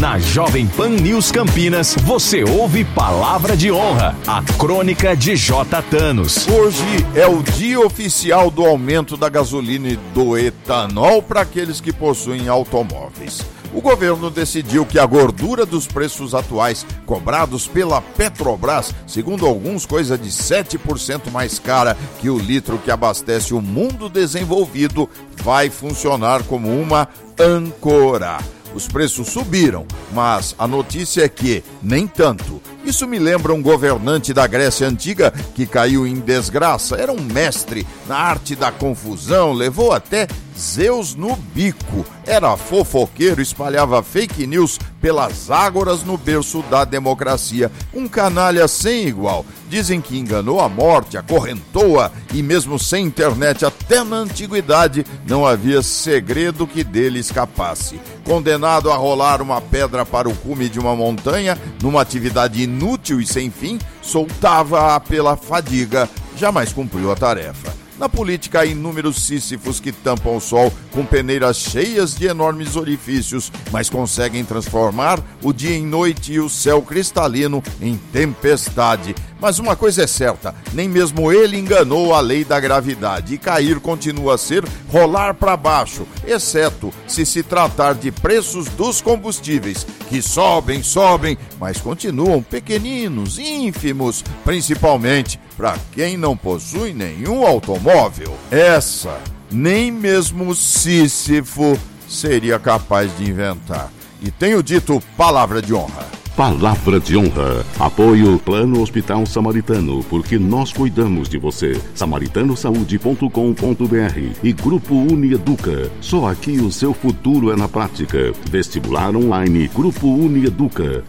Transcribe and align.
Na 0.00 0.20
Jovem 0.20 0.68
Pan 0.68 0.90
News 0.90 1.32
Campinas, 1.32 1.96
você 2.02 2.44
ouve 2.44 2.84
Palavra 2.84 3.56
de 3.56 3.72
Honra, 3.72 4.14
a 4.24 4.40
crônica 4.56 5.16
de 5.16 5.34
J. 5.34 5.82
Thanos. 5.82 6.46
Hoje 6.46 7.04
é 7.12 7.26
o 7.26 7.42
dia 7.42 7.80
oficial 7.80 8.52
do 8.52 8.64
aumento 8.64 9.16
da 9.16 9.28
gasolina 9.28 9.88
e 9.88 9.96
do 10.14 10.38
etanol 10.38 11.20
para 11.20 11.40
aqueles 11.40 11.80
que 11.80 11.92
possuem 11.92 12.46
automóveis. 12.46 13.44
O 13.74 13.80
governo 13.80 14.30
decidiu 14.30 14.86
que 14.86 14.96
a 14.96 15.04
gordura 15.04 15.66
dos 15.66 15.88
preços 15.88 16.36
atuais 16.36 16.86
cobrados 17.04 17.66
pela 17.66 18.00
Petrobras, 18.00 18.94
segundo 19.08 19.44
alguns, 19.44 19.84
coisa 19.84 20.16
de 20.16 20.30
7% 20.30 21.32
mais 21.32 21.58
cara 21.58 21.96
que 22.20 22.30
o 22.30 22.38
litro 22.38 22.78
que 22.78 22.92
abastece 22.92 23.52
o 23.52 23.60
mundo 23.60 24.08
desenvolvido, 24.08 25.10
vai 25.42 25.68
funcionar 25.68 26.44
como 26.44 26.68
uma 26.80 27.08
âncora. 27.36 28.38
Os 28.74 28.88
preços 28.88 29.28
subiram, 29.28 29.86
mas 30.12 30.54
a 30.58 30.66
notícia 30.66 31.24
é 31.24 31.28
que 31.28 31.62
nem 31.80 32.06
tanto. 32.06 32.60
Isso 32.84 33.06
me 33.06 33.18
lembra 33.18 33.54
um 33.54 33.62
governante 33.62 34.34
da 34.34 34.46
Grécia 34.46 34.86
Antiga 34.86 35.32
que 35.54 35.64
caiu 35.64 36.06
em 36.06 36.16
desgraça. 36.16 36.96
Era 36.96 37.12
um 37.12 37.20
mestre 37.20 37.86
na 38.08 38.16
arte 38.16 38.56
da 38.56 38.72
confusão, 38.72 39.52
levou 39.52 39.92
até 39.92 40.26
Zeus 40.58 41.14
no 41.14 41.36
bico. 41.36 42.04
Era 42.26 42.56
fofoqueiro, 42.56 43.42
espalhava 43.42 44.02
fake 44.02 44.46
news 44.46 44.78
pelas 45.00 45.50
ágoras 45.50 46.02
no 46.02 46.16
berço 46.16 46.62
da 46.70 46.84
democracia. 46.84 47.70
Um 47.92 48.08
canalha 48.08 48.66
sem 48.66 49.06
igual. 49.06 49.44
Dizem 49.68 50.00
que 50.00 50.18
enganou 50.18 50.60
a 50.60 50.68
morte, 50.68 51.16
acorrentou-a 51.16 52.10
e, 52.32 52.42
mesmo 52.42 52.78
sem 52.78 53.06
internet, 53.06 53.64
até 53.64 54.04
na 54.04 54.16
antiguidade, 54.16 55.04
não 55.26 55.44
havia 55.44 55.82
segredo 55.82 56.66
que 56.66 56.84
dele 56.84 57.18
escapasse. 57.18 58.00
Condenado 58.24 58.90
a 58.90 58.96
rolar 58.96 59.42
uma 59.42 59.60
pedra 59.60 60.06
para 60.06 60.28
o 60.28 60.34
cume 60.36 60.68
de 60.68 60.78
uma 60.78 60.94
montanha, 60.94 61.58
numa 61.82 62.00
atividade 62.00 62.62
inútil 62.62 63.20
e 63.20 63.26
sem 63.26 63.50
fim, 63.50 63.78
soltava-a 64.00 65.00
pela 65.00 65.36
fadiga, 65.36 66.08
jamais 66.36 66.72
cumpriu 66.72 67.10
a 67.10 67.16
tarefa. 67.16 67.73
Na 67.98 68.08
política 68.08 68.60
há 68.60 68.66
inúmeros 68.66 69.24
sísifos 69.24 69.78
que 69.78 69.92
tampam 69.92 70.36
o 70.36 70.40
sol 70.40 70.72
com 70.90 71.06
peneiras 71.06 71.56
cheias 71.56 72.14
de 72.16 72.26
enormes 72.26 72.74
orifícios, 72.74 73.52
mas 73.70 73.88
conseguem 73.88 74.44
transformar 74.44 75.22
o 75.42 75.52
dia 75.52 75.76
em 75.76 75.86
noite 75.86 76.32
e 76.32 76.40
o 76.40 76.48
céu 76.48 76.82
cristalino 76.82 77.62
em 77.80 77.96
tempestade. 78.12 79.14
Mas 79.40 79.58
uma 79.58 79.76
coisa 79.76 80.04
é 80.04 80.06
certa, 80.06 80.54
nem 80.72 80.88
mesmo 80.88 81.30
ele 81.32 81.58
enganou 81.58 82.14
a 82.14 82.20
lei 82.20 82.44
da 82.44 82.58
gravidade 82.58 83.34
e 83.34 83.38
cair 83.38 83.78
continua 83.80 84.34
a 84.36 84.38
ser 84.38 84.64
rolar 84.88 85.34
para 85.34 85.56
baixo, 85.56 86.06
exceto 86.26 86.92
se 87.06 87.26
se 87.26 87.42
tratar 87.42 87.94
de 87.94 88.10
preços 88.10 88.68
dos 88.68 89.02
combustíveis, 89.02 89.86
que 90.08 90.22
sobem, 90.22 90.82
sobem, 90.82 91.36
mas 91.58 91.78
continuam 91.78 92.42
pequeninos, 92.42 93.38
ínfimos, 93.38 94.24
principalmente 94.44 95.38
para 95.56 95.76
quem 95.92 96.16
não 96.16 96.36
possui 96.36 96.92
nenhum 96.92 97.46
automóvel. 97.46 98.34
Essa 98.50 99.20
nem 99.50 99.92
mesmo 99.92 100.54
Sísifo 100.54 101.78
seria 102.08 102.58
capaz 102.58 103.16
de 103.16 103.30
inventar. 103.30 103.90
E 104.20 104.30
tenho 104.30 104.62
dito 104.62 105.02
palavra 105.16 105.60
de 105.60 105.74
honra. 105.74 106.13
Palavra 106.36 106.98
de 106.98 107.16
honra. 107.16 107.64
Apoio 107.78 108.40
Plano 108.40 108.82
Hospital 108.82 109.24
Samaritano, 109.24 110.02
porque 110.10 110.36
nós 110.36 110.72
cuidamos 110.72 111.28
de 111.28 111.38
você. 111.38 111.80
Samaritanosaúde.com.br 111.94 114.40
e 114.42 114.52
Grupo 114.52 114.96
Unieduca. 114.96 115.92
Só 116.00 116.28
aqui 116.28 116.58
o 116.58 116.72
seu 116.72 116.92
futuro 116.92 117.52
é 117.52 117.56
na 117.56 117.68
prática. 117.68 118.32
Vestibular 118.50 119.14
online. 119.14 119.68
Grupo 119.68 120.08
Unieduca.com.br. 120.08 121.04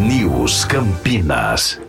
News 0.00 0.64
Campinas. 0.64 1.83